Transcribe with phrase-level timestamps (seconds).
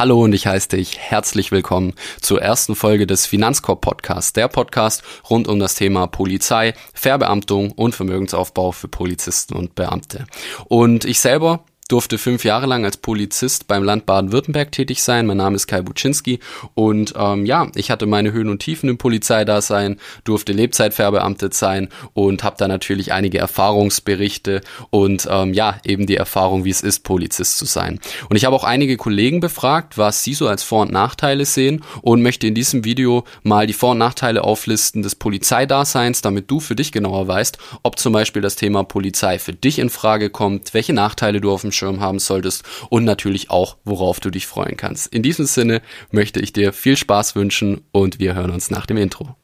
[0.00, 1.92] Hallo und ich heiße dich herzlich willkommen
[2.22, 7.94] zur ersten Folge des Finanzkorb Podcasts, der Podcast rund um das Thema Polizei, Verbeamtung und
[7.94, 10.24] Vermögensaufbau für Polizisten und Beamte.
[10.68, 15.26] Und ich selber durfte fünf Jahre lang als Polizist beim Land Baden-Württemberg tätig sein.
[15.26, 16.38] Mein Name ist Kai Buczynski
[16.74, 22.44] und ähm, ja, ich hatte meine Höhen und Tiefen im Polizeidasein, durfte Lebzeitverbeamtet sein und
[22.44, 24.60] habe da natürlich einige Erfahrungsberichte
[24.90, 27.98] und ähm, ja, eben die Erfahrung, wie es ist, Polizist zu sein.
[28.28, 31.82] Und ich habe auch einige Kollegen befragt, was sie so als Vor- und Nachteile sehen
[32.02, 36.60] und möchte in diesem Video mal die Vor- und Nachteile auflisten des Polizeidaseins, damit du
[36.60, 40.72] für dich genauer weißt, ob zum Beispiel das Thema Polizei für dich in Frage kommt,
[40.72, 44.76] welche Nachteile du auf dem Schirm haben solltest und natürlich auch, worauf du dich freuen
[44.76, 45.12] kannst.
[45.12, 45.80] In diesem Sinne
[46.10, 49.34] möchte ich dir viel Spaß wünschen und wir hören uns nach dem Intro.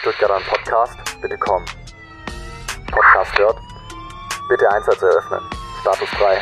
[0.00, 1.64] Stuttgarter Podcast, bitte komm.
[2.90, 3.56] Podcast hört.
[4.48, 5.40] Bitte Einsatz eröffnen.
[5.80, 6.40] Status frei.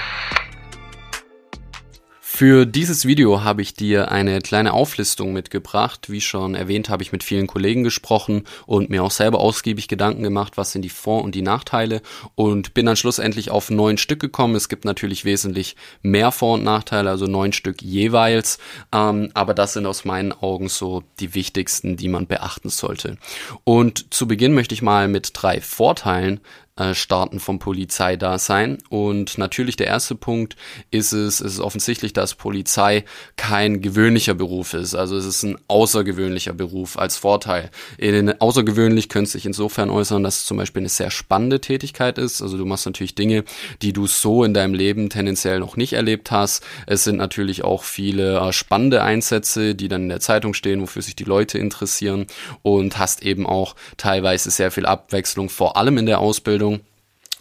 [2.41, 6.09] Für dieses Video habe ich dir eine kleine Auflistung mitgebracht.
[6.09, 10.23] Wie schon erwähnt, habe ich mit vielen Kollegen gesprochen und mir auch selber ausgiebig Gedanken
[10.23, 12.01] gemacht, was sind die Vor- und die Nachteile
[12.37, 14.55] und bin dann schlussendlich auf neun Stück gekommen.
[14.55, 18.59] Es gibt natürlich wesentlich mehr Vor- und Nachteile, also neun Stück jeweils,
[18.91, 23.19] ähm, aber das sind aus meinen Augen so die wichtigsten, die man beachten sollte.
[23.65, 26.41] Und zu Beginn möchte ich mal mit drei Vorteilen
[26.81, 28.79] äh, starten vom Polizeidasein.
[28.89, 30.57] Und natürlich der erste Punkt
[30.91, 33.05] ist es, es ist offensichtlich, dass Polizei
[33.37, 34.95] kein gewöhnlicher Beruf ist.
[34.95, 37.71] Also es ist ein außergewöhnlicher Beruf als Vorteil.
[37.99, 42.41] In, außergewöhnlich könnte sich insofern äußern, dass es zum Beispiel eine sehr spannende Tätigkeit ist.
[42.41, 43.45] Also du machst natürlich Dinge,
[43.83, 46.65] die du so in deinem Leben tendenziell noch nicht erlebt hast.
[46.87, 51.03] Es sind natürlich auch viele äh, spannende Einsätze, die dann in der Zeitung stehen, wofür
[51.03, 52.27] sich die Leute interessieren
[52.63, 56.70] und hast eben auch teilweise sehr viel Abwechslung, vor allem in der Ausbildung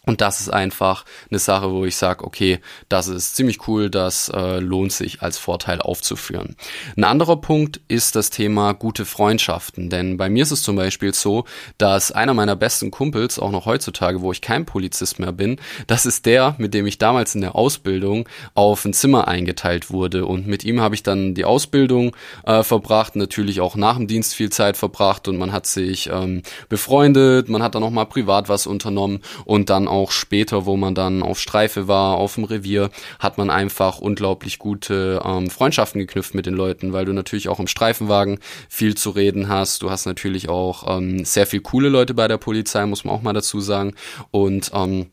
[0.09, 4.29] und das ist einfach eine Sache, wo ich sage, okay, das ist ziemlich cool, das
[4.29, 6.55] äh, lohnt sich als Vorteil aufzuführen.
[6.97, 9.91] Ein anderer Punkt ist das Thema gute Freundschaften.
[9.91, 11.45] Denn bei mir ist es zum Beispiel so,
[11.77, 16.08] dass einer meiner besten Kumpels, auch noch heutzutage, wo ich kein Polizist mehr bin, das
[16.08, 20.26] ist der, mit dem ich damals in der Ausbildung auf ein Zimmer eingeteilt wurde.
[20.26, 22.15] Und mit ihm habe ich dann die Ausbildung
[22.47, 26.41] äh, verbracht, natürlich auch nach dem Dienst viel Zeit verbracht und man hat sich ähm,
[26.67, 30.77] befreundet, man hat dann auch mal privat was unternommen und dann auch auch später, wo
[30.77, 32.89] man dann auf Streife war, auf dem Revier,
[33.20, 37.60] hat man einfach unglaublich gute ähm, Freundschaften geknüpft mit den Leuten, weil du natürlich auch
[37.60, 38.39] im Streifenwagen
[38.70, 39.83] viel zu reden hast.
[39.83, 43.21] Du hast natürlich auch ähm, sehr viel coole Leute bei der Polizei, muss man auch
[43.21, 43.93] mal dazu sagen.
[44.32, 45.08] Und ähm,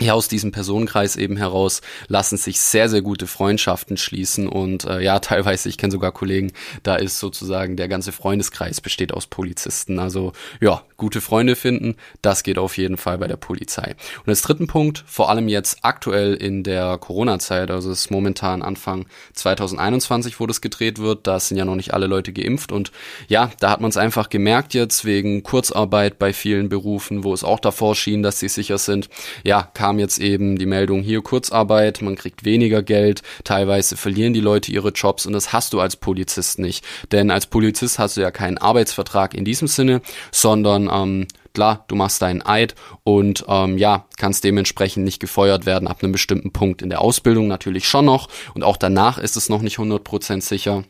[0.00, 5.00] ja, aus diesem Personenkreis eben heraus lassen sich sehr, sehr gute Freundschaften schließen und äh,
[5.00, 10.00] ja, teilweise, ich kenne sogar Kollegen, da ist sozusagen der ganze Freundeskreis besteht aus Polizisten.
[10.00, 13.94] Also ja, gute Freunde finden, das geht auf jeden Fall bei der Polizei.
[14.24, 18.62] Und als dritten Punkt, vor allem jetzt aktuell in der Corona-Zeit, also es ist momentan
[18.62, 22.90] Anfang 2021, wo das gedreht wird, da sind ja noch nicht alle Leute geimpft und
[23.28, 27.44] ja, da hat man es einfach gemerkt jetzt wegen Kurzarbeit bei vielen Berufen, wo es
[27.44, 29.08] auch davor schien, dass sie sicher sind.
[29.44, 34.40] Ja, kam jetzt eben die Meldung hier Kurzarbeit, man kriegt weniger Geld, teilweise verlieren die
[34.40, 36.82] Leute ihre Jobs und das hast du als Polizist nicht.
[37.12, 40.00] Denn als Polizist hast du ja keinen Arbeitsvertrag in diesem Sinne,
[40.32, 45.86] sondern ähm, klar, du machst deinen Eid und ähm, ja, kannst dementsprechend nicht gefeuert werden
[45.86, 46.80] ab einem bestimmten Punkt.
[46.80, 50.84] In der Ausbildung natürlich schon noch und auch danach ist es noch nicht 100% sicher.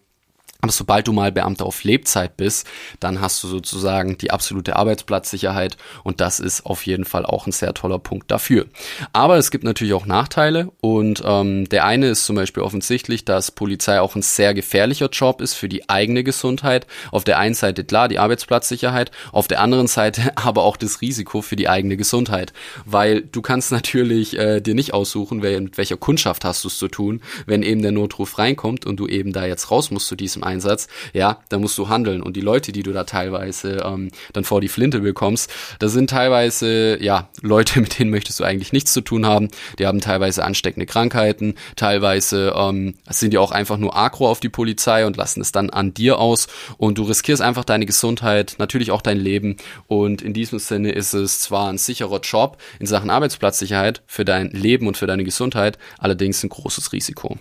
[0.64, 2.66] Aber sobald du mal Beamter auf Lebzeit bist,
[2.98, 7.52] dann hast du sozusagen die absolute Arbeitsplatzsicherheit und das ist auf jeden Fall auch ein
[7.52, 8.64] sehr toller Punkt dafür.
[9.12, 13.50] Aber es gibt natürlich auch Nachteile und ähm, der eine ist zum Beispiel offensichtlich, dass
[13.50, 16.86] Polizei auch ein sehr gefährlicher Job ist für die eigene Gesundheit.
[17.10, 21.42] Auf der einen Seite klar die Arbeitsplatzsicherheit, auf der anderen Seite aber auch das Risiko
[21.42, 22.54] für die eigene Gesundheit,
[22.86, 26.78] weil du kannst natürlich äh, dir nicht aussuchen, wer, mit welcher Kundschaft hast du es
[26.78, 30.16] zu tun, wenn eben der Notruf reinkommt und du eben da jetzt raus musst zu
[30.16, 32.22] diesem Einsatz, ja, da musst du handeln.
[32.22, 36.10] Und die Leute, die du da teilweise ähm, dann vor die Flinte bekommst, das sind
[36.10, 39.48] teilweise, ja, Leute, mit denen möchtest du eigentlich nichts zu tun haben.
[39.78, 44.48] Die haben teilweise ansteckende Krankheiten, teilweise ähm, sind die auch einfach nur aggro auf die
[44.48, 46.46] Polizei und lassen es dann an dir aus.
[46.78, 49.56] Und du riskierst einfach deine Gesundheit, natürlich auch dein Leben.
[49.86, 54.50] Und in diesem Sinne ist es zwar ein sicherer Job in Sachen Arbeitsplatzsicherheit für dein
[54.50, 57.38] Leben und für deine Gesundheit, allerdings ein großes Risiko.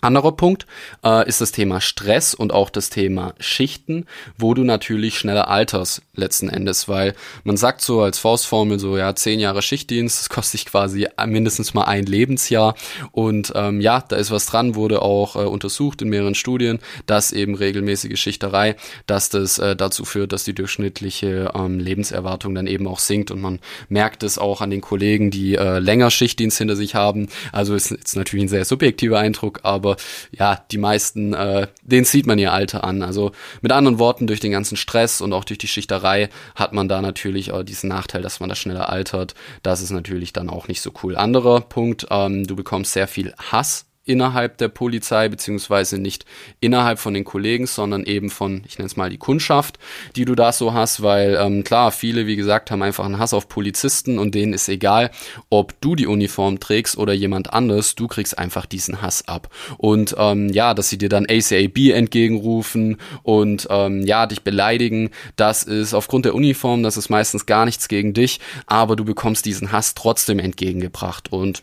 [0.00, 0.66] Anderer Punkt
[1.04, 4.06] äh, ist das Thema Stress und auch das Thema Schichten,
[4.36, 7.14] wo du natürlich schneller alterst letzten Endes, weil
[7.44, 11.74] man sagt so als Faustformel so, ja, zehn Jahre Schichtdienst, das kostet dich quasi mindestens
[11.74, 12.74] mal ein Lebensjahr.
[13.12, 17.32] Und ähm, ja, da ist was dran, wurde auch äh, untersucht in mehreren Studien, dass
[17.32, 22.86] eben regelmäßige Schichterei, dass das äh, dazu führt, dass die durchschnittliche ähm, Lebenserwartung dann eben
[22.86, 23.30] auch sinkt.
[23.30, 23.58] Und man
[23.88, 27.90] merkt es auch an den Kollegen, die äh, länger Schichtdienst hinter sich haben, also ist
[27.90, 29.96] jetzt natürlich ein sehr subjektiver Eindruck, aber aber
[30.30, 33.02] ja, die meisten, äh, denen sieht man ihr Alter an.
[33.02, 33.32] Also
[33.62, 37.00] mit anderen Worten, durch den ganzen Stress und auch durch die Schichterei hat man da
[37.00, 39.34] natürlich äh, diesen Nachteil, dass man da schneller altert.
[39.62, 41.16] Das ist natürlich dann auch nicht so cool.
[41.16, 46.24] Anderer Punkt, ähm, du bekommst sehr viel Hass innerhalb der Polizei, beziehungsweise nicht
[46.60, 49.78] innerhalb von den Kollegen, sondern eben von, ich nenne es mal die Kundschaft,
[50.16, 53.34] die du da so hast, weil ähm, klar, viele, wie gesagt, haben einfach einen Hass
[53.34, 55.10] auf Polizisten und denen ist egal,
[55.50, 59.48] ob du die Uniform trägst oder jemand anderes, du kriegst einfach diesen Hass ab.
[59.76, 65.64] Und ähm, ja, dass sie dir dann ACAB entgegenrufen und ähm, ja, dich beleidigen, das
[65.64, 69.70] ist aufgrund der Uniform, das ist meistens gar nichts gegen dich, aber du bekommst diesen
[69.70, 71.62] Hass trotzdem entgegengebracht und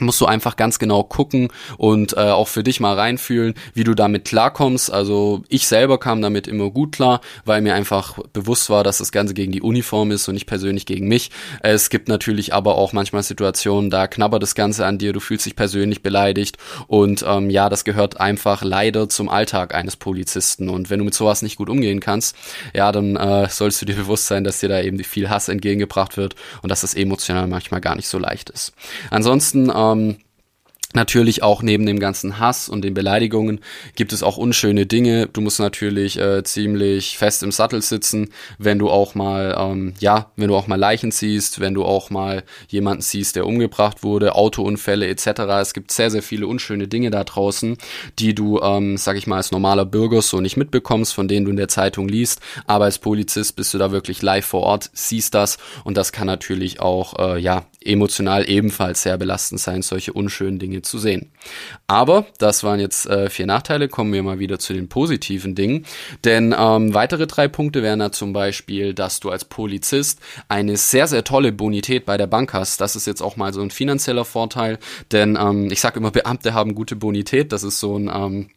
[0.00, 1.48] musst du einfach ganz genau gucken
[1.78, 4.92] und äh, auch für dich mal reinfühlen, wie du damit klarkommst.
[4.92, 9.12] Also ich selber kam damit immer gut klar, weil mir einfach bewusst war, dass das
[9.12, 11.30] Ganze gegen die Uniform ist und nicht persönlich gegen mich.
[11.62, 15.46] Es gibt natürlich aber auch manchmal Situationen, da knabbert das Ganze an dir, du fühlst
[15.46, 16.56] dich persönlich beleidigt
[16.86, 21.14] und ähm, ja, das gehört einfach leider zum Alltag eines Polizisten und wenn du mit
[21.14, 22.36] sowas nicht gut umgehen kannst,
[22.74, 26.16] ja, dann äh, sollst du dir bewusst sein, dass dir da eben viel Hass entgegengebracht
[26.16, 28.72] wird und dass das emotional manchmal gar nicht so leicht ist.
[29.10, 30.16] Ansonsten ähm,
[30.96, 33.60] Natürlich auch neben dem ganzen Hass und den Beleidigungen
[33.96, 35.26] gibt es auch unschöne Dinge.
[35.30, 40.30] Du musst natürlich äh, ziemlich fest im Sattel sitzen, wenn du auch mal, ähm, ja,
[40.36, 44.36] wenn du auch mal Leichen siehst, wenn du auch mal jemanden siehst, der umgebracht wurde,
[44.36, 45.26] Autounfälle etc.
[45.60, 47.76] Es gibt sehr, sehr viele unschöne Dinge da draußen,
[48.18, 51.50] die du, ähm, sag ich mal, als normaler Bürger so nicht mitbekommst, von denen du
[51.50, 52.40] in der Zeitung liest.
[52.66, 56.26] Aber als Polizist bist du da wirklich live vor Ort, siehst das und das kann
[56.26, 61.30] natürlich auch, äh, ja, emotional ebenfalls sehr belastend sein, solche unschönen Dinge zu sehen.
[61.86, 63.88] Aber das waren jetzt äh, vier Nachteile.
[63.88, 65.86] Kommen wir mal wieder zu den positiven Dingen.
[66.24, 71.06] Denn ähm, weitere drei Punkte wären da zum Beispiel, dass du als Polizist eine sehr,
[71.06, 72.80] sehr tolle Bonität bei der Bank hast.
[72.80, 74.78] Das ist jetzt auch mal so ein finanzieller Vorteil.
[75.12, 77.52] Denn ähm, ich sage immer, Beamte haben gute Bonität.
[77.52, 78.50] Das ist so ein ähm,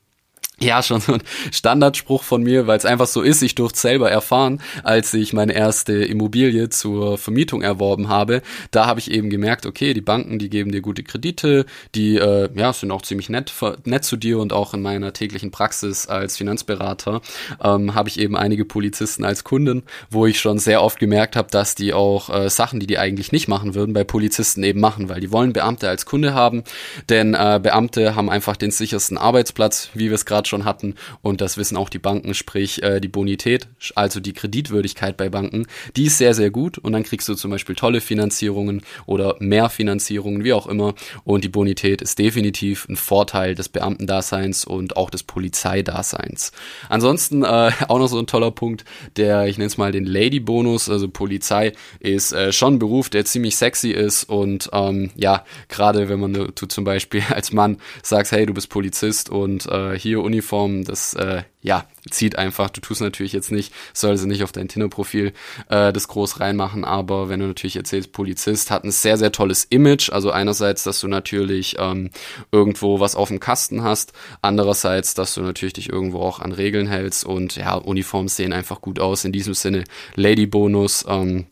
[0.61, 3.41] ja, schon so ein Standardspruch von mir, weil es einfach so ist.
[3.41, 8.41] Ich durfte selber erfahren, als ich meine erste Immobilie zur Vermietung erworben habe.
[8.71, 11.65] Da habe ich eben gemerkt, okay, die Banken, die geben dir gute Kredite,
[11.95, 13.53] die äh, ja sind auch ziemlich nett,
[13.85, 17.21] nett zu dir und auch in meiner täglichen Praxis als Finanzberater
[17.63, 21.49] ähm, habe ich eben einige Polizisten als Kunden, wo ich schon sehr oft gemerkt habe,
[21.51, 25.09] dass die auch äh, Sachen, die die eigentlich nicht machen würden, bei Polizisten eben machen,
[25.09, 26.63] weil die wollen Beamte als Kunde haben,
[27.09, 30.95] denn äh, Beamte haben einfach den sichersten Arbeitsplatz, wie wir es gerade schon hatten.
[31.21, 35.67] Und das wissen auch die Banken, sprich äh, die Bonität, also die Kreditwürdigkeit bei Banken,
[35.95, 36.77] die ist sehr, sehr gut.
[36.77, 40.95] Und dann kriegst du zum Beispiel tolle Finanzierungen oder mehr Finanzierungen, wie auch immer.
[41.23, 46.51] Und die Bonität ist definitiv ein Vorteil des Beamtendaseins und auch des Polizeidaseins.
[46.89, 48.83] Ansonsten äh, auch noch so ein toller Punkt,
[49.15, 50.89] der, ich nenne es mal den Lady-Bonus.
[50.89, 56.09] Also Polizei ist äh, schon ein Beruf, der ziemlich sexy ist und ähm, ja, gerade
[56.09, 60.21] wenn man du zum Beispiel als Mann sagst, hey, du bist Polizist und äh, hier
[60.21, 62.69] Uni Uniform, das äh, ja zieht einfach.
[62.69, 65.33] Du tust natürlich jetzt nicht, soll sie nicht auf dein Tinder-Profil
[65.67, 69.65] äh, das groß reinmachen, aber wenn du natürlich erzählst, Polizist hat ein sehr, sehr tolles
[69.65, 70.09] Image.
[70.09, 72.09] Also einerseits, dass du natürlich ähm,
[72.53, 76.87] irgendwo was auf dem Kasten hast, andererseits, dass du natürlich dich irgendwo auch an Regeln
[76.87, 79.25] hältst und ja, Uniformen sehen einfach gut aus.
[79.25, 79.83] In diesem Sinne,
[80.15, 81.47] Lady-Bonus, ähm,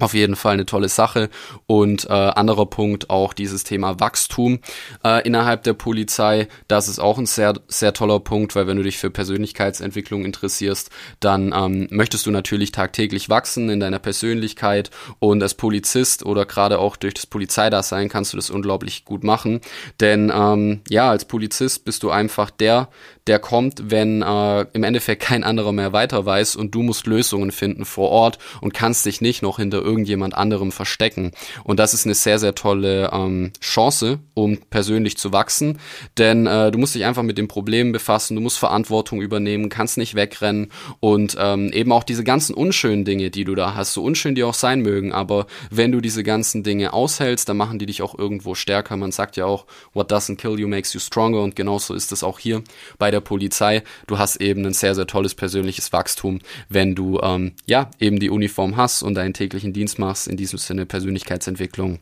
[0.00, 1.30] auf jeden Fall eine tolle Sache.
[1.66, 4.60] Und äh, anderer Punkt auch dieses Thema Wachstum
[5.04, 6.48] äh, innerhalb der Polizei.
[6.68, 10.90] Das ist auch ein sehr, sehr toller Punkt, weil wenn du dich für Persönlichkeitsentwicklung interessierst,
[11.20, 14.90] dann ähm, möchtest du natürlich tagtäglich wachsen in deiner Persönlichkeit.
[15.18, 19.60] Und als Polizist oder gerade auch durch das Polizeidasein kannst du das unglaublich gut machen.
[20.00, 22.88] Denn ähm, ja, als Polizist bist du einfach der,
[23.30, 27.52] der kommt, wenn äh, im Endeffekt kein anderer mehr weiter weiß und du musst Lösungen
[27.52, 31.30] finden vor Ort und kannst dich nicht noch hinter irgendjemand anderem verstecken.
[31.62, 35.78] Und das ist eine sehr, sehr tolle ähm, Chance, um persönlich zu wachsen,
[36.18, 39.96] denn äh, du musst dich einfach mit den Problemen befassen, du musst Verantwortung übernehmen, kannst
[39.96, 44.02] nicht wegrennen und ähm, eben auch diese ganzen unschönen Dinge, die du da hast, so
[44.02, 47.86] unschön die auch sein mögen, aber wenn du diese ganzen Dinge aushältst, dann machen die
[47.86, 48.96] dich auch irgendwo stärker.
[48.96, 52.24] Man sagt ja auch, what doesn't kill you makes you stronger und genauso ist es
[52.24, 52.64] auch hier
[52.98, 53.82] bei der Polizei.
[54.06, 58.30] Du hast eben ein sehr, sehr tolles persönliches Wachstum, wenn du ähm, ja eben die
[58.30, 62.00] Uniform hast und deinen täglichen Dienst machst, in diesem Sinne Persönlichkeitsentwicklung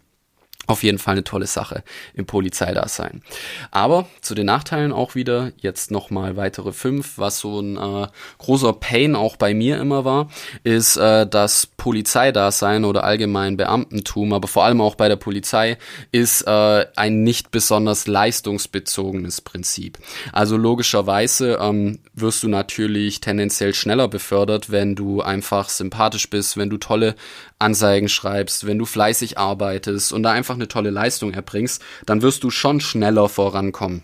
[0.69, 1.83] auf jeden Fall eine tolle Sache
[2.15, 3.23] im Polizeidasein.
[3.71, 7.17] Aber zu den Nachteilen auch wieder jetzt nochmal weitere fünf.
[7.17, 8.07] Was so ein äh,
[8.37, 10.29] großer Pain auch bei mir immer war,
[10.65, 15.79] ist äh, das Polizeidasein oder allgemein Beamtentum, aber vor allem auch bei der Polizei,
[16.13, 19.99] ist äh, ein nicht besonders leistungsbezogenes Prinzip.
[20.33, 26.69] Also logischerweise ähm, wirst du natürlich tendenziell schneller befördert, wenn du einfach sympathisch bist, wenn
[26.69, 27.15] du tolle
[27.59, 32.45] Anzeigen schreibst, wenn du fleißig arbeitest und da einfach eine tolle Leistung erbringst, dann wirst
[32.45, 34.03] du schon schneller vorankommen.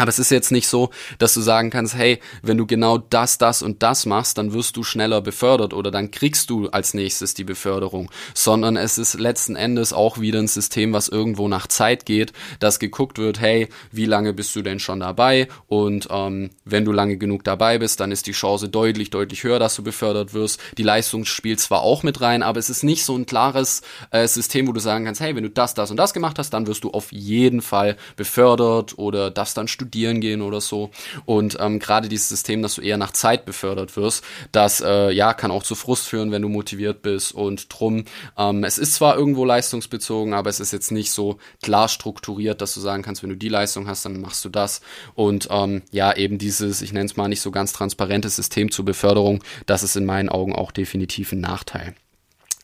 [0.00, 0.88] Aber es ist jetzt nicht so,
[1.18, 4.78] dass du sagen kannst, hey, wenn du genau das, das und das machst, dann wirst
[4.78, 9.56] du schneller befördert oder dann kriegst du als nächstes die Beförderung, sondern es ist letzten
[9.56, 14.06] Endes auch wieder ein System, was irgendwo nach Zeit geht, dass geguckt wird, hey, wie
[14.06, 15.48] lange bist du denn schon dabei?
[15.66, 19.58] Und ähm, wenn du lange genug dabei bist, dann ist die Chance deutlich, deutlich höher,
[19.58, 20.60] dass du befördert wirst.
[20.78, 24.26] Die Leistung spielt zwar auch mit rein, aber es ist nicht so ein klares äh,
[24.26, 26.66] System, wo du sagen kannst, hey, wenn du das, das und das gemacht hast, dann
[26.66, 30.90] wirst du auf jeden Fall befördert oder das dann studieren studieren gehen oder so.
[31.26, 35.34] Und ähm, gerade dieses System, dass du eher nach Zeit befördert wirst, das äh, ja
[35.34, 37.32] kann auch zu Frust führen, wenn du motiviert bist.
[37.32, 38.04] Und drum,
[38.38, 42.74] ähm, es ist zwar irgendwo leistungsbezogen, aber es ist jetzt nicht so klar strukturiert, dass
[42.74, 44.80] du sagen kannst, wenn du die Leistung hast, dann machst du das.
[45.14, 48.84] Und ähm, ja, eben dieses, ich nenne es mal nicht so ganz transparentes System zur
[48.84, 51.94] Beförderung, das ist in meinen Augen auch definitiv ein Nachteil.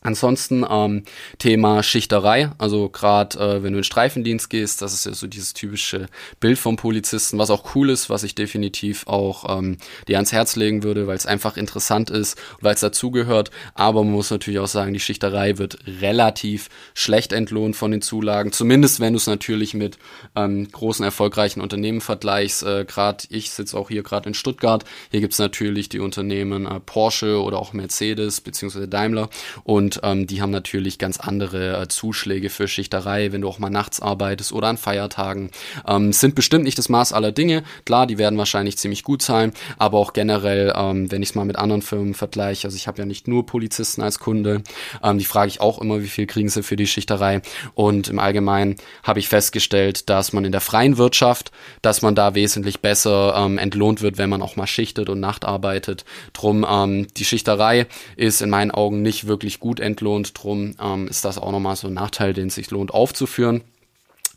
[0.07, 1.03] Ansonsten ähm,
[1.37, 5.53] Thema Schichterei, also gerade äh, wenn du in Streifendienst gehst, das ist ja so dieses
[5.53, 6.05] typische
[6.39, 10.55] Bild vom Polizisten, was auch cool ist, was ich definitiv auch ähm, dir ans Herz
[10.55, 13.51] legen würde, weil es einfach interessant ist, weil es dazugehört.
[13.73, 18.53] Aber man muss natürlich auch sagen, die Schichterei wird relativ schlecht entlohnt von den Zulagen,
[18.53, 19.97] zumindest wenn du es natürlich mit
[20.37, 22.63] ähm, großen erfolgreichen Unternehmen vergleichst.
[22.63, 24.85] Äh, gerade ich sitze auch hier gerade in Stuttgart.
[25.11, 29.29] Hier gibt's natürlich die Unternehmen äh, Porsche oder auch Mercedes beziehungsweise Daimler
[29.65, 33.69] und ähm, die haben natürlich ganz andere äh, Zuschläge für Schichterei, wenn du auch mal
[33.69, 35.51] nachts arbeitest oder an Feiertagen.
[35.87, 37.63] Ähm, sind bestimmt nicht das Maß aller Dinge.
[37.85, 41.45] Klar, die werden wahrscheinlich ziemlich gut sein, aber auch generell, ähm, wenn ich es mal
[41.45, 44.63] mit anderen Firmen vergleiche, also ich habe ja nicht nur Polizisten als Kunde,
[45.03, 47.41] ähm, die frage ich auch immer, wie viel kriegen sie für die Schichterei.
[47.73, 51.51] Und im Allgemeinen habe ich festgestellt, dass man in der freien Wirtschaft,
[51.81, 55.45] dass man da wesentlich besser ähm, entlohnt wird, wenn man auch mal schichtet und Nacht
[55.45, 56.05] arbeitet.
[56.33, 60.31] Drum, ähm, die Schichterei ist in meinen Augen nicht wirklich gut entlohnt.
[60.41, 63.61] Drum ähm, ist das auch nochmal so ein Nachteil, den es sich lohnt aufzuführen.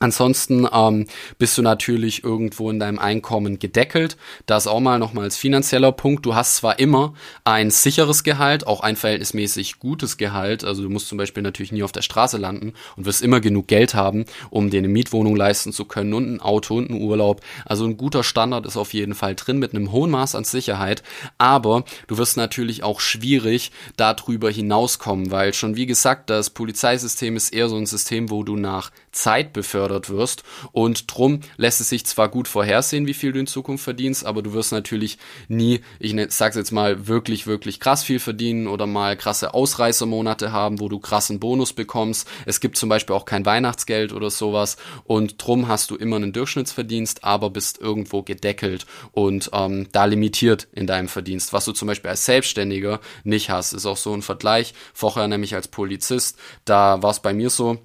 [0.02, 4.16] Ansonsten ähm, bist du natürlich irgendwo in deinem Einkommen gedeckelt.
[4.46, 6.24] Das auch mal nochmal als finanzieller Punkt.
[6.24, 7.12] Du hast zwar immer
[7.44, 10.64] ein sicheres Gehalt, auch ein verhältnismäßig gutes Gehalt.
[10.64, 13.66] Also du musst zum Beispiel natürlich nie auf der Straße landen und wirst immer genug
[13.66, 17.42] Geld haben, um dir eine Mietwohnung leisten zu können und ein Auto und einen Urlaub.
[17.66, 21.02] Also ein guter Standard ist auf jeden Fall drin mit einem hohen Maß an Sicherheit.
[21.36, 27.52] Aber du wirst natürlich auch schwierig darüber hinauskommen, weil schon wie gesagt, das Polizeisystem ist
[27.52, 30.44] eher so ein System, wo du nach Zeit befördert wirst.
[30.72, 34.42] Und drum lässt es sich zwar gut vorhersehen, wie viel du in Zukunft verdienst, aber
[34.42, 38.86] du wirst natürlich nie, ich ne, sag's jetzt mal, wirklich, wirklich krass viel verdienen oder
[38.86, 42.28] mal krasse Ausreißermonate haben, wo du krassen Bonus bekommst.
[42.46, 44.76] Es gibt zum Beispiel auch kein Weihnachtsgeld oder sowas.
[45.04, 50.68] Und drum hast du immer einen Durchschnittsverdienst, aber bist irgendwo gedeckelt und ähm, da limitiert
[50.72, 51.52] in deinem Verdienst.
[51.52, 54.74] Was du zum Beispiel als Selbstständiger nicht hast, ist auch so ein Vergleich.
[54.94, 57.78] Vorher nämlich als Polizist, da war es bei mir so,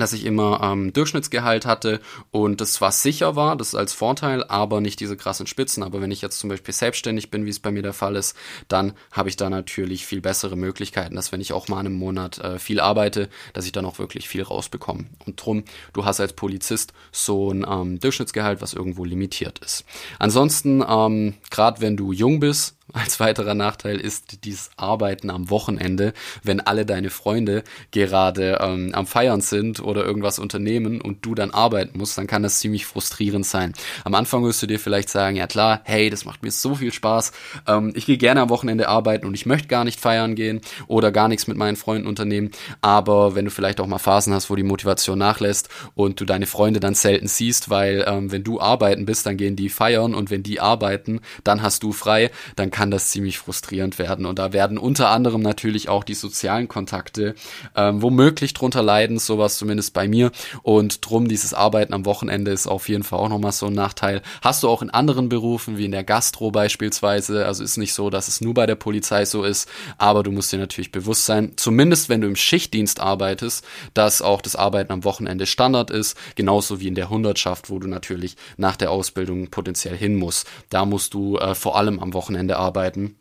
[0.00, 2.00] dass ich immer ähm, Durchschnittsgehalt hatte
[2.30, 5.82] und das zwar sicher war, das als Vorteil, aber nicht diese krassen Spitzen.
[5.82, 8.36] Aber wenn ich jetzt zum Beispiel selbstständig bin, wie es bei mir der Fall ist,
[8.68, 12.38] dann habe ich da natürlich viel bessere Möglichkeiten, dass wenn ich auch mal einen Monat
[12.38, 15.06] äh, viel arbeite, dass ich dann auch wirklich viel rausbekomme.
[15.26, 19.84] Und drum, du hast als Polizist so ein ähm, Durchschnittsgehalt, was irgendwo limitiert ist.
[20.18, 26.14] Ansonsten, ähm, gerade wenn du jung bist, als weiterer Nachteil ist dieses Arbeiten am Wochenende,
[26.42, 31.50] wenn alle deine Freunde gerade ähm, am Feiern sind oder irgendwas unternehmen und du dann
[31.50, 33.74] arbeiten musst, dann kann das ziemlich frustrierend sein.
[34.04, 36.92] Am Anfang wirst du dir vielleicht sagen, ja klar, hey, das macht mir so viel
[36.92, 37.32] Spaß,
[37.66, 41.12] ähm, ich gehe gerne am Wochenende arbeiten und ich möchte gar nicht feiern gehen oder
[41.12, 44.56] gar nichts mit meinen Freunden unternehmen, aber wenn du vielleicht auch mal Phasen hast, wo
[44.56, 49.04] die Motivation nachlässt und du deine Freunde dann selten siehst, weil ähm, wenn du arbeiten
[49.04, 52.92] bist, dann gehen die feiern und wenn die arbeiten, dann hast du frei, dann kann
[52.92, 54.24] das ziemlich frustrierend werden.
[54.24, 57.34] Und da werden unter anderem natürlich auch die sozialen Kontakte
[57.74, 60.30] ähm, womöglich drunter leiden, sowas zumindest bei mir.
[60.62, 64.22] Und drum dieses Arbeiten am Wochenende ist auf jeden Fall auch nochmal so ein Nachteil.
[64.42, 67.46] Hast du auch in anderen Berufen, wie in der Gastro beispielsweise.
[67.46, 70.52] Also ist nicht so, dass es nur bei der Polizei so ist, aber du musst
[70.52, 75.02] dir natürlich bewusst sein, zumindest wenn du im Schichtdienst arbeitest, dass auch das Arbeiten am
[75.02, 79.96] Wochenende Standard ist, genauso wie in der Hundertschaft, wo du natürlich nach der Ausbildung potenziell
[79.96, 80.46] hin musst.
[80.70, 83.16] Da musst du äh, vor allem am Wochenende arbeiten arbeiten.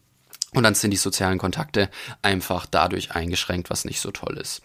[0.54, 1.90] Und dann sind die sozialen Kontakte
[2.22, 4.62] einfach dadurch eingeschränkt, was nicht so toll ist.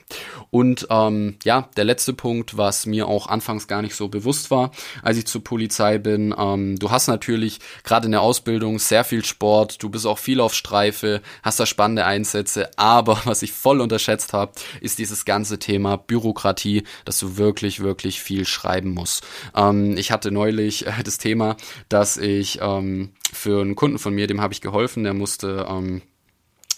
[0.51, 4.71] Und ähm, ja, der letzte Punkt, was mir auch anfangs gar nicht so bewusst war,
[5.03, 9.25] als ich zur Polizei bin, ähm, du hast natürlich gerade in der Ausbildung sehr viel
[9.25, 13.81] Sport, du bist auch viel auf Streife, hast da spannende Einsätze, aber was ich voll
[13.81, 19.25] unterschätzt habe, ist dieses ganze Thema Bürokratie, dass du wirklich, wirklich viel schreiben musst.
[19.57, 21.57] Ähm, ich hatte neulich äh, das Thema,
[21.89, 26.03] dass ich ähm, für einen Kunden von mir, dem habe ich geholfen, der musste ähm,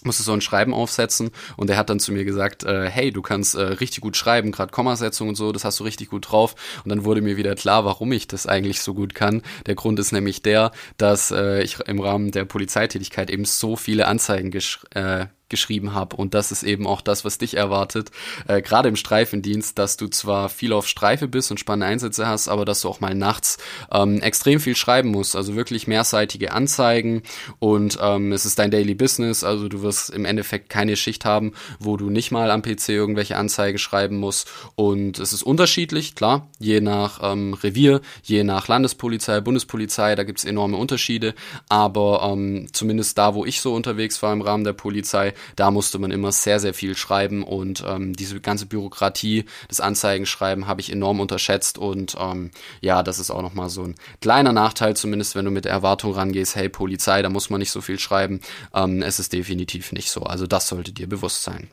[0.05, 3.21] musste so ein Schreiben aufsetzen und er hat dann zu mir gesagt, äh, hey, du
[3.21, 6.55] kannst äh, richtig gut schreiben, gerade Kommasetzung und so, das hast du richtig gut drauf.
[6.83, 9.41] Und dann wurde mir wieder klar, warum ich das eigentlich so gut kann.
[9.65, 14.07] Der Grund ist nämlich der, dass äh, ich im Rahmen der Polizeitätigkeit eben so viele
[14.07, 16.17] Anzeigen gesch äh, geschrieben habe.
[16.17, 18.11] Und das ist eben auch das, was dich erwartet,
[18.47, 22.49] äh, gerade im Streifendienst, dass du zwar viel auf Streife bist und spannende Einsätze hast,
[22.49, 23.57] aber dass du auch mal nachts
[23.89, 25.35] ähm, extrem viel schreiben musst.
[25.35, 27.23] Also wirklich mehrseitige Anzeigen
[27.59, 31.53] und ähm, es ist dein Daily Business, also du wirst im Endeffekt keine Schicht haben,
[31.79, 34.51] wo du nicht mal am PC irgendwelche Anzeigen schreiben musst.
[34.75, 40.43] Und es ist unterschiedlich, klar, je nach ähm, Revier, je nach Landespolizei, Bundespolizei, da gibt's
[40.43, 41.33] enorme Unterschiede,
[41.69, 45.99] aber ähm, zumindest da, wo ich so unterwegs war im Rahmen der Polizei, da musste
[45.99, 50.91] man immer sehr, sehr viel schreiben und ähm, diese ganze Bürokratie des Anzeigenschreiben habe ich
[50.91, 55.45] enorm unterschätzt und ähm, ja, das ist auch nochmal so ein kleiner Nachteil, zumindest wenn
[55.45, 58.41] du mit der Erwartung rangehst, hey Polizei, da muss man nicht so viel schreiben.
[58.73, 60.21] Ähm, es ist definitiv nicht so.
[60.23, 61.69] Also das sollte dir bewusst sein.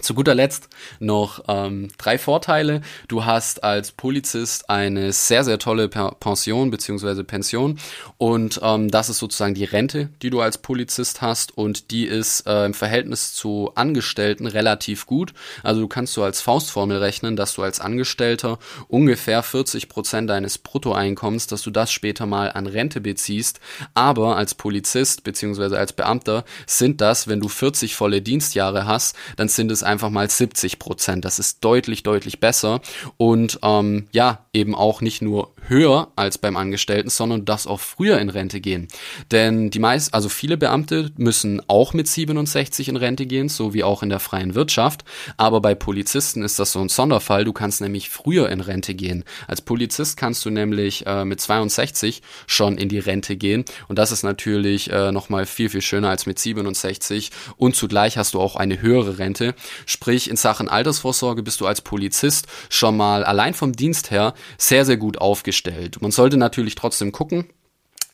[0.00, 0.68] Zu guter Letzt
[1.00, 2.82] noch ähm, drei Vorteile.
[3.08, 7.78] Du hast als Polizist eine sehr, sehr tolle Pension beziehungsweise Pension
[8.16, 12.46] und ähm, das ist sozusagen die Rente, die du als Polizist hast und die ist
[12.46, 15.34] äh, im Verhältnis zu Angestellten relativ gut.
[15.62, 20.58] Also du kannst so als Faustformel rechnen, dass du als Angestellter ungefähr 40 Prozent deines
[20.58, 23.60] Bruttoeinkommens, dass du das später mal an Rente beziehst,
[23.94, 29.48] aber als Polizist beziehungsweise als Beamter sind das, wenn du 40 volle Dienstjahre hast, dann
[29.48, 31.24] sind es einfach mal 70 Prozent.
[31.24, 32.80] Das ist deutlich, deutlich besser
[33.16, 38.18] und ähm, ja, eben auch nicht nur höher als beim Angestellten, sondern das auch früher
[38.18, 38.88] in Rente gehen.
[39.30, 43.84] Denn die meisten, also viele Beamte müssen auch mit 67 in Rente gehen, so wie
[43.84, 45.04] auch in der freien Wirtschaft.
[45.36, 47.44] Aber bei Polizisten ist das so ein Sonderfall.
[47.44, 49.24] Du kannst nämlich früher in Rente gehen.
[49.46, 53.64] Als Polizist kannst du nämlich äh, mit 62 schon in die Rente gehen.
[53.88, 57.30] Und das ist natürlich äh, nochmal viel, viel schöner als mit 67.
[57.56, 59.54] Und zugleich hast du auch eine höhere Rente.
[59.86, 64.84] Sprich, in Sachen Altersvorsorge bist du als Polizist schon mal allein vom Dienst her sehr,
[64.84, 66.00] sehr gut aufgestellt.
[66.00, 67.48] Man sollte natürlich trotzdem gucken,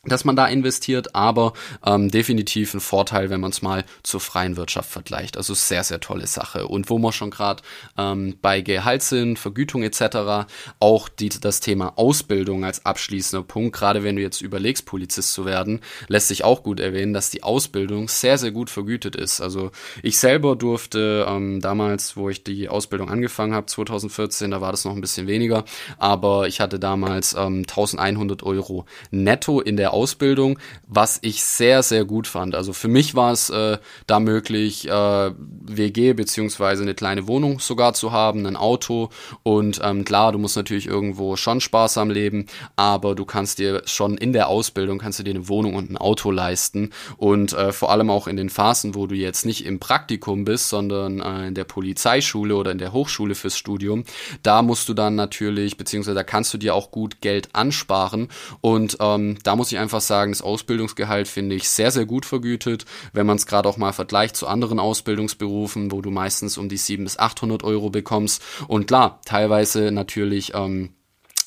[0.05, 1.53] dass man da investiert, aber
[1.85, 5.37] ähm, definitiv ein Vorteil, wenn man es mal zur freien Wirtschaft vergleicht.
[5.37, 6.67] Also sehr, sehr tolle Sache.
[6.67, 7.63] Und wo wir schon gerade
[7.97, 10.47] ähm, bei Gehalt sind, Vergütung etc.,
[10.79, 15.45] auch die, das Thema Ausbildung als abschließender Punkt, gerade wenn du jetzt überlegst, Polizist zu
[15.45, 19.41] werden, lässt sich auch gut erwähnen, dass die Ausbildung sehr, sehr gut vergütet ist.
[19.41, 19.71] Also
[20.03, 24.85] ich selber durfte ähm, damals, wo ich die Ausbildung angefangen habe, 2014, da war das
[24.85, 25.65] noch ein bisschen weniger,
[25.97, 32.03] aber ich hatte damals ähm, 1100 Euro netto in der Ausbildung, was ich sehr, sehr
[32.03, 32.53] gut fand.
[32.53, 37.93] Also für mich war es äh, da möglich, äh, WG beziehungsweise eine kleine Wohnung sogar
[37.93, 39.09] zu haben, ein Auto.
[39.43, 44.17] Und ähm, klar, du musst natürlich irgendwo schon sparsam leben, aber du kannst dir schon
[44.17, 46.91] in der Ausbildung kannst du dir eine Wohnung und ein Auto leisten.
[47.17, 50.69] Und äh, vor allem auch in den Phasen, wo du jetzt nicht im Praktikum bist,
[50.69, 54.03] sondern äh, in der Polizeischule oder in der Hochschule fürs Studium,
[54.43, 58.29] da musst du dann natürlich, beziehungsweise da kannst du dir auch gut Geld ansparen.
[58.61, 62.25] Und ähm, da muss ich einfach einfach sagen, das Ausbildungsgehalt finde ich sehr, sehr gut
[62.25, 62.85] vergütet.
[63.13, 66.77] Wenn man es gerade auch mal vergleicht zu anderen Ausbildungsberufen, wo du meistens um die
[66.77, 68.41] 700 bis 800 Euro bekommst.
[68.67, 70.89] Und klar, teilweise natürlich ähm,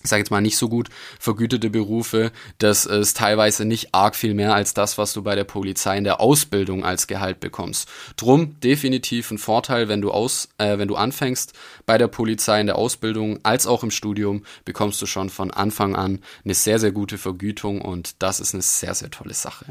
[0.03, 4.35] ich sage jetzt mal nicht so gut vergütete Berufe, das ist teilweise nicht arg viel
[4.35, 7.89] mehr als das, was du bei der Polizei in der Ausbildung als Gehalt bekommst.
[8.17, 11.53] Drum definitiv ein Vorteil, wenn du aus, äh, wenn du anfängst
[11.85, 15.97] bei der Polizei in der Ausbildung als auch im Studium, bekommst du schon von Anfang
[15.97, 19.67] an eine sehr sehr gute Vergütung und das ist eine sehr sehr tolle Sache.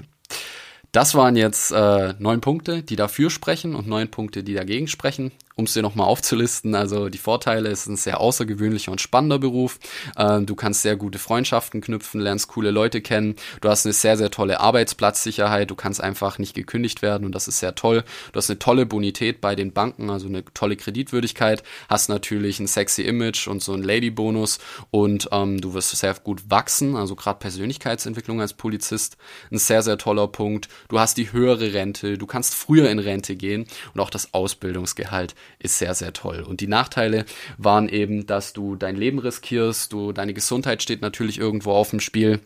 [0.92, 5.32] Das waren jetzt äh, neun Punkte, die dafür sprechen und neun Punkte, die dagegen sprechen
[5.58, 9.40] um es dir nochmal aufzulisten, also die Vorteile, es ist ein sehr außergewöhnlicher und spannender
[9.40, 9.80] Beruf.
[10.16, 13.36] Ähm, du kannst sehr gute Freundschaften knüpfen, lernst coole Leute kennen.
[13.62, 15.72] Du hast eine sehr, sehr tolle Arbeitsplatzsicherheit.
[15.72, 18.04] Du kannst einfach nicht gekündigt werden und das ist sehr toll.
[18.32, 21.64] Du hast eine tolle Bonität bei den Banken, also eine tolle Kreditwürdigkeit.
[21.90, 24.60] Hast natürlich ein sexy Image und so einen Lady-Bonus
[24.92, 29.18] und ähm, du wirst sehr gut wachsen, also gerade Persönlichkeitsentwicklung als Polizist.
[29.52, 30.70] Ein sehr, sehr toller Punkt.
[30.88, 33.66] Du hast die höhere Rente, du kannst früher in Rente gehen
[33.96, 36.42] und auch das Ausbildungsgehalt ist sehr, sehr toll.
[36.42, 37.26] Und die Nachteile
[37.58, 42.00] waren eben, dass du dein Leben riskierst, du, deine Gesundheit steht natürlich irgendwo auf dem
[42.00, 42.40] Spiel.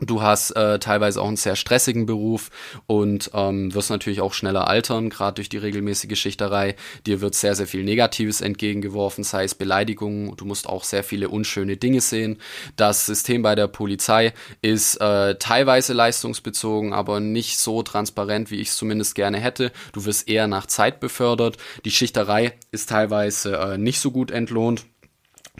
[0.00, 2.50] Du hast äh, teilweise auch einen sehr stressigen Beruf
[2.86, 6.76] und ähm, wirst natürlich auch schneller altern, gerade durch die regelmäßige Schichterei.
[7.06, 10.36] Dir wird sehr, sehr viel Negatives entgegengeworfen, sei es Beleidigungen.
[10.36, 12.38] Du musst auch sehr viele unschöne Dinge sehen.
[12.76, 14.32] Das System bei der Polizei
[14.62, 19.72] ist äh, teilweise leistungsbezogen, aber nicht so transparent, wie ich es zumindest gerne hätte.
[19.92, 21.56] Du wirst eher nach Zeit befördert.
[21.84, 24.86] Die Schichterei ist teilweise äh, nicht so gut entlohnt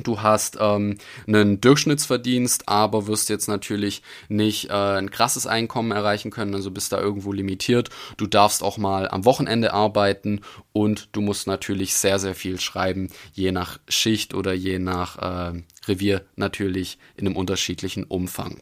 [0.02, 6.30] Du hast ähm, einen Durchschnittsverdienst, aber wirst jetzt natürlich nicht äh, ein krasses Einkommen erreichen
[6.30, 7.90] können, also bist da irgendwo limitiert.
[8.16, 10.40] Du darfst auch mal am Wochenende arbeiten
[10.72, 15.62] und du musst natürlich sehr, sehr viel schreiben, je nach Schicht oder je nach äh,
[15.88, 18.60] Revier natürlich in einem unterschiedlichen Umfang.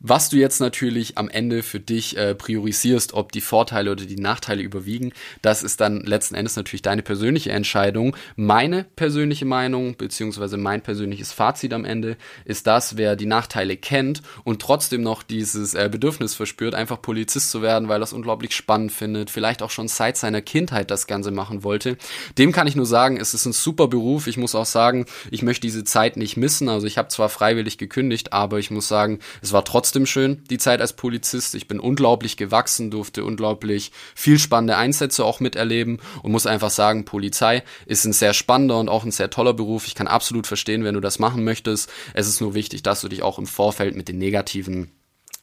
[0.00, 4.16] Was du jetzt natürlich am Ende für dich äh, priorisierst, ob die Vorteile oder die
[4.16, 8.16] Nachteile überwiegen, das ist dann letzten Endes natürlich deine persönliche Entscheidung.
[8.36, 14.22] Meine persönliche Meinung beziehungsweise mein persönliches Fazit am Ende ist das, wer die Nachteile kennt
[14.44, 18.54] und trotzdem noch dieses äh, Bedürfnis verspürt, einfach Polizist zu werden, weil er es unglaublich
[18.54, 21.96] spannend findet, vielleicht auch schon seit seiner Kindheit das Ganze machen wollte,
[22.36, 24.26] dem kann ich nur sagen, es ist ein super Beruf.
[24.26, 26.68] Ich muss auch sagen, ich möchte diese Zeit nicht missen wissen.
[26.68, 30.58] Also ich habe zwar freiwillig gekündigt, aber ich muss sagen, es war trotzdem schön, die
[30.58, 31.54] Zeit als Polizist.
[31.54, 37.04] Ich bin unglaublich gewachsen, durfte unglaublich viel spannende Einsätze auch miterleben und muss einfach sagen,
[37.04, 39.86] Polizei ist ein sehr spannender und auch ein sehr toller Beruf.
[39.86, 41.90] Ich kann absolut verstehen, wenn du das machen möchtest.
[42.14, 44.90] Es ist nur wichtig, dass du dich auch im Vorfeld mit den negativen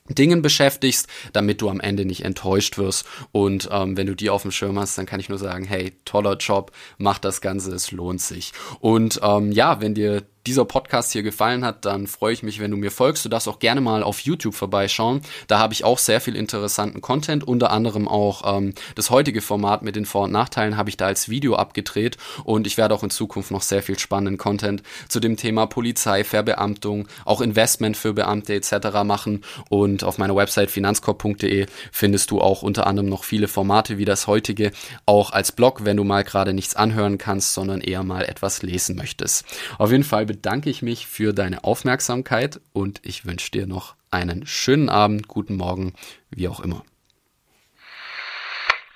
[0.08, 3.08] Dingen beschäftigst, damit du am Ende nicht enttäuscht wirst.
[3.32, 5.94] Und ähm, wenn du die auf dem Schirm hast, dann kann ich nur sagen, hey,
[6.06, 8.54] toller Job, mach das Ganze, es lohnt sich.
[8.80, 12.72] Und ähm, ja, wenn dir dieser Podcast hier gefallen hat, dann freue ich mich, wenn
[12.72, 13.26] du mir folgst.
[13.26, 15.22] Du darfst auch gerne mal auf YouTube vorbeischauen.
[15.48, 19.82] Da habe ich auch sehr viel interessanten Content, unter anderem auch ähm, das heutige Format
[19.82, 23.04] mit den Vor- und Nachteilen habe ich da als Video abgedreht und ich werde auch
[23.04, 28.14] in Zukunft noch sehr viel spannenden Content zu dem Thema Polizei, Verbeamtung, auch Investment für
[28.14, 29.04] Beamte etc.
[29.04, 34.06] machen und auf meiner Website finanzkorb.de findest du auch unter anderem noch viele Formate wie
[34.06, 34.72] das heutige,
[35.06, 38.96] auch als Blog, wenn du mal gerade nichts anhören kannst, sondern eher mal etwas lesen
[38.96, 39.46] möchtest.
[39.78, 44.46] Auf jeden Fall bedanke ich mich für deine Aufmerksamkeit und ich wünsche dir noch einen
[44.46, 45.94] schönen Abend, guten Morgen,
[46.30, 46.84] wie auch immer.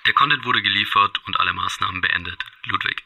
[0.05, 2.43] Der Content wurde geliefert und alle Maßnahmen beendet.
[2.65, 3.03] Ludwig.